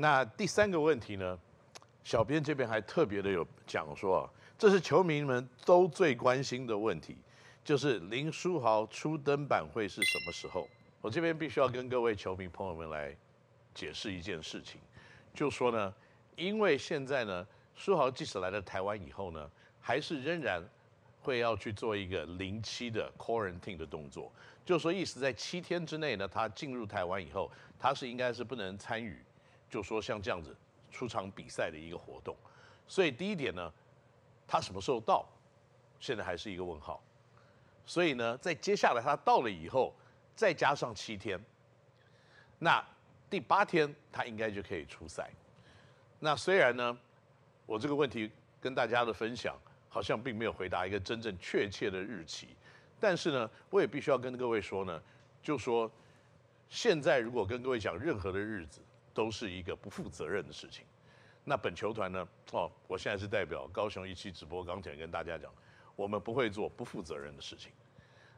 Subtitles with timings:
[0.00, 1.38] 那第三个问题呢，
[2.02, 7.18] 小编这边还特别的有讲说啊，这是球迷们都最关心的问题，
[7.62, 10.66] 就是林书豪初登板会是什么时候？
[11.02, 13.14] 我这边必须要跟各位球迷朋友们来
[13.74, 14.80] 解释一件事情，
[15.34, 15.94] 就说呢，
[16.34, 19.50] 因为现在呢，书豪即使来了台湾以后呢，
[19.82, 20.62] 还是仍然
[21.20, 24.32] 会要去做一个零期的 quarantine 的动作，
[24.64, 29.22] 就说意思在七天之内呢，他进入台湾以后，他是应该是不能参与，
[29.70, 30.54] 就说像这样子
[30.90, 32.36] 出场比赛的一个活动。
[32.86, 33.72] 所以第一点呢，
[34.46, 35.24] 他什么时候到，
[35.98, 37.02] 现在还是一个问号。
[37.86, 39.94] 所以呢，在接下来他到了以后，
[40.34, 41.40] 再加上七天，
[42.58, 42.84] 那
[43.30, 45.30] 第八天他应该就可以出赛。
[46.18, 46.98] 那虽然呢，
[47.66, 49.56] 我这个问题跟大家的分享
[49.88, 52.48] 好像并没有回答一个真正确切的日期，
[53.00, 55.00] 但是呢，我也必须要跟各位说呢，
[55.42, 55.90] 就说
[56.68, 58.80] 现在如果跟各位讲任何的日子，
[59.20, 60.86] 都是一个不负责任的事情。
[61.44, 65.52] 那本球团呢，哦，我现在是代表高雄一期直播钢铁跟大家讲，
[65.94, 67.70] 我们不会做不负责任的事情。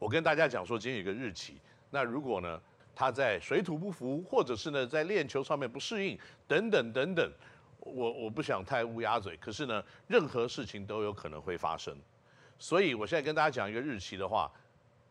[0.00, 2.60] 我跟大家讲说，今天有个日期，那如果呢，
[2.92, 7.32] 他在水土不服，或者是呢，在练球上面不适应，等等等等。
[7.78, 11.96] 我我不想太乌鸦嘴，可是呢，任何事情都有可能会发生，
[12.58, 14.50] 所以我现在跟大家讲一个日期的话，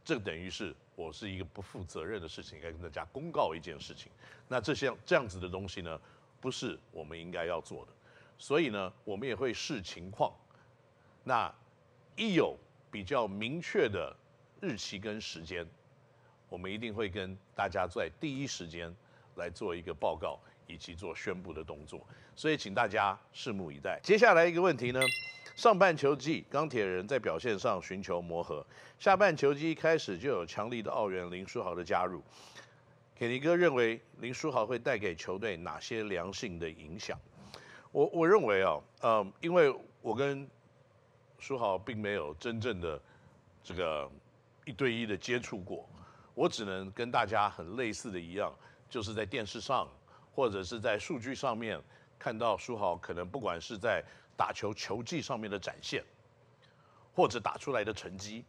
[0.05, 4.11] 这等于是我是一个不负责任的事情，应该跟大家公告一件事情。
[4.47, 5.99] 那这些这样子的东西呢，
[6.41, 7.91] 不是我们应该要做的，
[8.37, 10.33] 所以呢，我们也会视情况，
[11.23, 11.53] 那
[12.15, 12.57] 一有
[12.91, 14.15] 比较明确的
[14.61, 15.65] 日期跟时间，
[16.49, 18.93] 我们一定会跟大家在第一时间
[19.35, 20.37] 来做一个报告。
[20.67, 23.99] 以及做宣布的动作，所以请大家拭目以待。
[24.03, 24.99] 接下来一个问题呢，
[25.55, 28.65] 上半球季钢铁人在表现上寻求磨合，
[28.97, 32.23] 下半球季一开始就有强力的澳援林书豪的加入。
[33.15, 37.17] 肯尼哥认为林书豪会带给球队哪些良性的影响？
[37.91, 40.49] 我我认为啊，呃，因为我跟
[41.37, 42.99] 书豪并没有真正的
[43.63, 44.09] 这个
[44.65, 45.87] 一对一的接触过，
[46.33, 48.51] 我只能跟大家很类似的一样，
[48.89, 49.87] 就是在电视上。
[50.33, 51.79] 或者是在数据上面
[52.17, 54.03] 看到书豪可能不管是在
[54.35, 56.03] 打球球技上面的展现，
[57.13, 58.43] 或者打出来的成绩，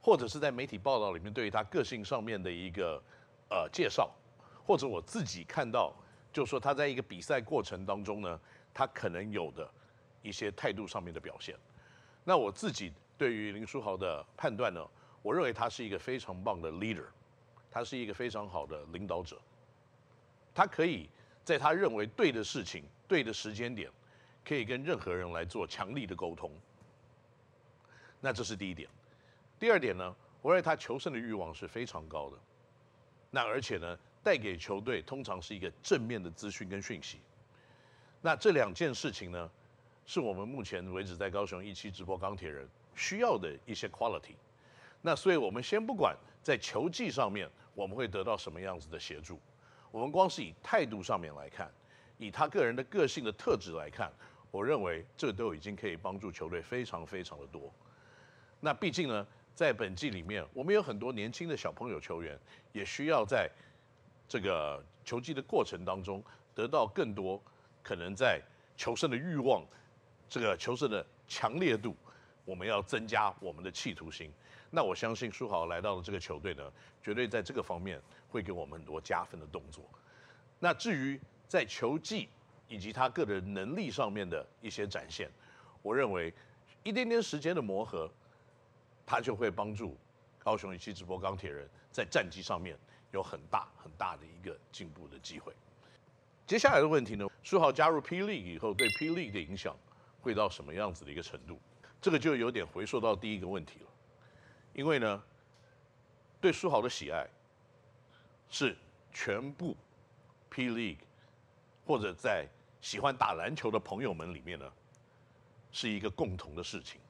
[0.00, 3.02] 或者是在媒体报道里面对于他个性上面的一个
[3.50, 4.10] 呃介绍，
[4.64, 5.92] 或者我自己看到，
[6.32, 8.38] 就是说他在一个比赛过程当中呢，
[8.72, 9.68] 他可能有的
[10.22, 11.56] 一些态度上面的表现。
[12.22, 14.86] 那我自己对于林书豪的判断呢，
[15.22, 17.06] 我认为他是一个非常棒的 leader，
[17.70, 19.36] 他是一个非常好的领导者。
[20.54, 21.08] 他可以
[21.44, 23.90] 在他认为对的事情、对的时间点，
[24.44, 26.50] 可以跟任何人来做强力的沟通。
[28.20, 28.88] 那这是第一点。
[29.58, 32.36] 第二点呢，我认为他求胜的欲望是非常高的。
[33.30, 37.18] 那而且呢，带给球队通常是一个正面的资讯跟讯息。
[38.22, 39.50] 那这两件事情呢，
[40.06, 44.34] 是我们目前为止在高雄一期直播钢铁人需要的一些 quality。
[45.02, 49.38] 那所以我们先不管在球技上面我们会得到什么样子的协助。
[49.94, 51.70] 我们光是以态度上面来看，
[52.18, 54.10] 以他个人的个性的特质来看，
[54.50, 57.72] 我认为这都已经可以帮助球队非常非常的多。
[58.58, 59.24] 那毕竟呢，
[59.54, 62.36] 在本季里面，我们有很多年轻的小朋友球员，
[62.72, 63.48] 也需要在
[64.26, 66.20] 这个球技的过程当中
[66.56, 67.40] 得到更多
[67.80, 68.42] 可能在
[68.76, 69.64] 求胜的欲望，
[70.28, 71.94] 这个求胜的强烈度，
[72.44, 74.32] 我们要增加我们的企图心。
[74.74, 79.84] 那我相信书豪来到了这个球队呢，绝对在这个方面会给我们很多加分的动作。
[80.58, 82.28] 那至于在球技
[82.66, 85.30] 以及他个人能力上面的一些展现，
[85.80, 86.34] 我认为
[86.82, 88.10] 一点点时间的磨合，
[89.06, 89.96] 他就会帮助
[90.40, 92.76] 高雄一期直播钢铁人在战绩上面
[93.12, 95.52] 有很大很大的一个进步的机会。
[96.46, 99.76] 接下来的问题呢，书豪加入霹雳以后，对霹雳的影响
[100.20, 101.60] 会到什么样子的一个程度？
[102.02, 103.86] 这个就有点回溯到第一个问题了。
[104.74, 105.22] 因为呢，
[106.40, 107.24] 对书豪的喜爱
[108.50, 108.76] 是
[109.12, 109.76] 全部
[110.50, 110.98] P League
[111.86, 112.44] 或者在
[112.80, 114.72] 喜欢打篮球的朋友们里面呢，
[115.70, 117.00] 是一个共同的事情。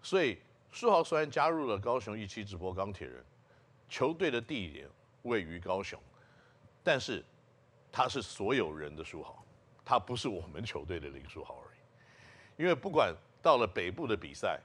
[0.00, 0.38] 所以
[0.70, 3.24] 书豪虽然加入了高雄一期直播钢铁人，
[3.88, 4.88] 球队的地点
[5.22, 6.00] 位于高雄，
[6.84, 7.24] 但是
[7.90, 9.44] 他是所有人的书豪，
[9.84, 12.62] 他不是我们球队的林书豪而已。
[12.62, 13.12] 因为不管
[13.42, 14.60] 到了北部的比赛，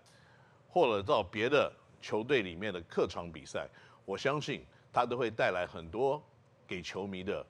[0.69, 1.73] 或者到别的。
[2.01, 3.67] 球队里面的客场比赛，
[4.05, 4.63] 我相信
[4.93, 6.21] 他都会带来很多
[6.67, 7.45] 给球迷的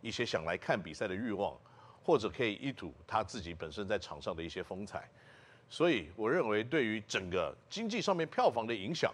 [0.00, 1.56] 一些想来看比赛的欲望，
[2.02, 5.08] 或者可以一睹他自己本身在场上的一些风采。
[5.70, 9.12] 所以我认为，对于整个经济上面票房的影响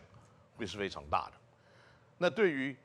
[0.56, 1.32] 会是非常大的。
[2.16, 2.76] 那对于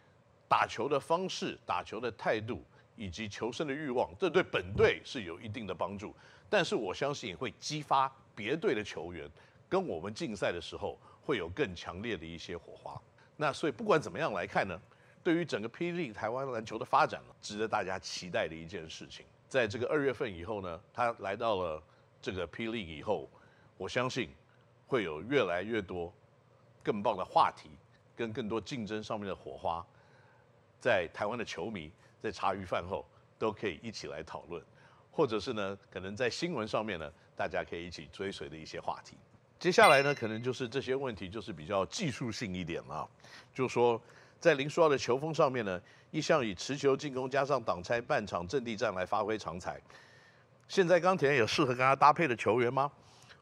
[0.47, 2.63] 打球的方式、打球的态度
[2.95, 6.15] 以及求胜的欲望，这对本队是有一定的帮助。
[6.49, 9.29] 但是我相信会激发别队的球员
[9.69, 10.97] 跟我们竞赛的时候
[11.29, 12.99] 会有更强烈的一些火花。
[13.37, 14.81] 那所以不管怎么样来看呢，
[15.23, 19.27] 对于整个霹雳台湾篮球的发展，值得大家期待的一件事情。
[19.47, 21.83] 在这个二月份以后呢，他来到了
[22.19, 23.29] 这个霹雳以后，
[23.77, 24.31] 我相信
[24.87, 26.11] 会有越来越多
[26.81, 27.69] 更棒的话题
[28.15, 29.85] 跟更多竞争上面的火花，
[30.79, 33.05] 在台湾的球迷在茶余饭后
[33.37, 34.65] 都可以一起来讨论，
[35.11, 39.15] 或者是呢，可能在新闻上面呢，大家可以一起追随的一些话题。
[39.59, 43.06] 接下来呢，可能就是这些问题就是比较技术性一点了，
[43.53, 44.01] 就是说
[44.39, 49.77] 在林书豪的球风上面呢，一向以持球进攻加上挡拆半场阵地战来发挥长才。
[50.69, 52.89] 现在钢铁有适合跟他搭配的球员吗？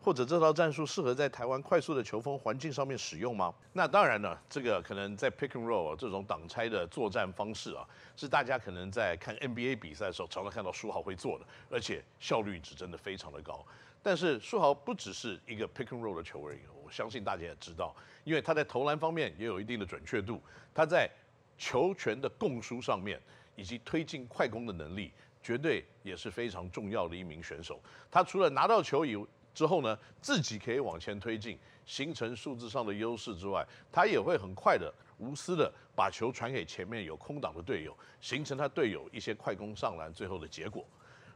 [0.02, 3.54] 或者这套战术适合在台湾快速的球风环境上面使用吗？
[3.74, 7.86] 那当然了，这个可能在 pick and roll 这种挡拆的作战方式啊，
[8.16, 13.64] 是大家可能在看 NBA 比赛的时候常常看到书豪会做的，而且效率值真的非常的高。
[14.08, 17.94] 但是书豪不只是一个 pick and roll 的球员，我相信大家也知道，
[18.24, 20.42] 因为他在投篮方面也有一定的准确度，
[20.74, 21.12] 他在
[21.58, 23.22] 球权的供输上面
[23.58, 25.12] 以及推进快攻的能力，
[25.44, 27.82] 绝对也是非常重要的一名选手。
[28.10, 29.22] 他除了拿到球以
[29.54, 40.88] 之后呢，自己可以往前推进，形成数字上的优势之外，他也会很快的、无私的把球传给前面有空档的队友，形成他队友一些快攻上篮最后的结果。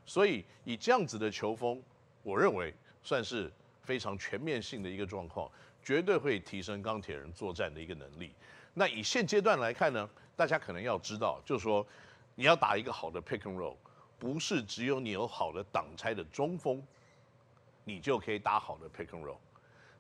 [0.06, 1.84] 所以以这样子的球风，
[2.24, 2.74] 我认为
[3.04, 3.52] 算是
[3.82, 5.50] 非常全面性的一个状况，
[5.84, 8.34] 绝对会提升钢铁人作战的一个能力。
[8.74, 11.86] 那以现阶段来看呢，大家可能要知道，就是说
[12.36, 13.76] 你要打一个好的 pick and roll，
[14.18, 16.82] 不是只有你有好的挡拆的中锋。
[17.84, 19.38] 你就可以打好的 pick and roll，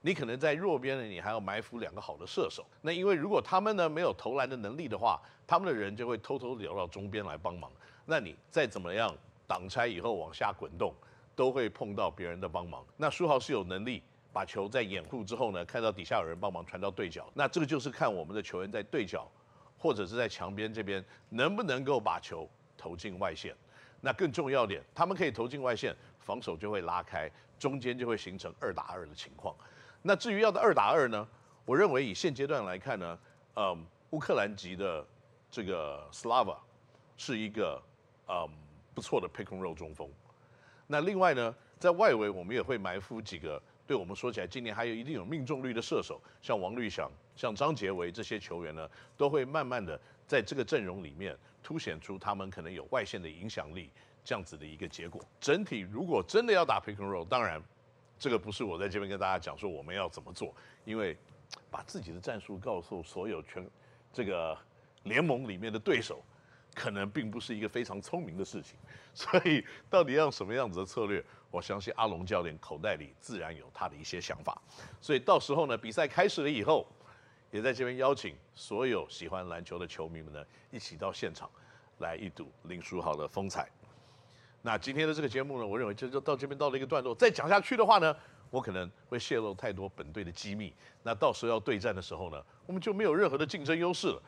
[0.01, 2.63] 你可能在弱边呢，你还要埋伏两个好的射手。
[2.79, 7.71] 那因为如果他们呢没有投篮的能力的话，他们的人就会偷偷流到中边来帮忙。
[8.05, 9.11] 那你再怎么样
[9.47, 10.93] 挡拆以后往下滚动，
[11.35, 12.85] 都会碰到别人的帮忙。
[12.97, 17.29] 那书豪是有能力把球在掩护之后呢，看到底下有人帮忙传到对角。
[17.33, 19.29] 那这个就是看我们的球员在对角
[19.77, 23.55] 或者是在墙边这边能不能够把球投进外线。
[23.99, 27.29] 那更重要点，他们可以投进外线，防守就会拉开。
[27.59, 29.55] 中间就会形成二打二的情况。
[30.01, 31.27] 那至于要的二打二呢？
[31.63, 33.19] 我认为以现阶段来看呢，
[33.55, 35.05] 嗯，乌克兰籍的
[35.51, 36.57] 这个 Slava
[37.17, 37.79] 是一个
[38.27, 38.49] 嗯
[38.95, 40.09] 不错的 pick and roll 中锋。
[40.91, 53.89] 那另外呢，在外围我们也会埋伏几个对我们说起来今年还有一定有命中率的射手，像王律翔、像张杰维这些球员呢，都会慢慢的在这个阵容里面凸显出他们可能有外线的影响力。
[54.23, 57.59] 这样子的一个结果，整体如果真的要打 pick and roll，当然，
[58.19, 60.53] 这个不是我在这边跟大家讲说我们要怎么做，
[60.85, 61.17] 因为
[61.71, 63.67] 把自己的战术告诉所有全
[64.13, 64.55] 这个
[65.05, 66.21] 联盟里面的对手，
[66.73, 68.77] 可能并不是一个非常聪明的事情。
[69.13, 74.61] 所以到底要什么样子的策略，我相信阿龙教练口袋里自然有他的一些想法。
[75.01, 76.87] 所以到时候呢，比赛开始了以后，
[77.51, 81.49] 也在这边邀请所有喜欢篮球的球迷们呢，一起到现场
[81.99, 83.69] 来一睹林书豪的风采。
[84.61, 87.13] 那今天的这个节目呢，我认为就就到这边到了一个段落。
[87.15, 88.15] 再讲下去的话呢，
[88.49, 90.73] 我可能会泄露太多本队的机密。
[91.03, 94.21] 那到时候要对战的时候呢，我们就没有任何的竞争优势了。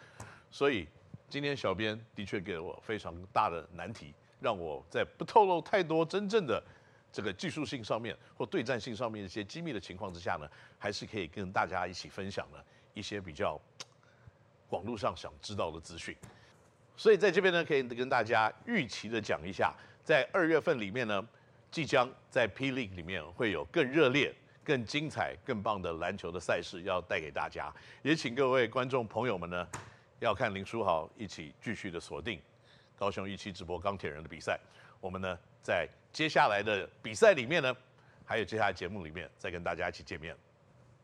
[0.50, 0.88] 所以
[1.34, 6.64] 今天小编的确给了我非常大的难题，让我在不透露太多真正的
[7.12, 10.48] 这个技术性上面或对战性上面一些机密的情况之下呢，
[10.78, 12.64] 还是可以跟大家一起分享了
[12.94, 13.60] 一些比较
[14.70, 16.16] 网络上想知道的资讯。
[16.96, 19.74] 所以在这边呢，可以跟大家预期的讲一下。
[20.04, 21.28] 在二月份里面呢，
[21.72, 24.32] 即将在霹雳里面会有更热烈、
[24.64, 27.74] 更精彩、更棒的篮球的赛事要带给大家，
[28.04, 29.68] 也请各位观众朋友们呢，
[30.24, 32.42] 要看林书豪一起继续的锁定
[32.98, 34.58] 高雄一期直播钢铁人的比赛。
[35.02, 37.76] 我们呢，在接下来的比赛里面呢，
[38.26, 40.34] 还有接下来节目里面再跟大家一起见面，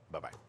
[0.09, 0.48] 拜拜。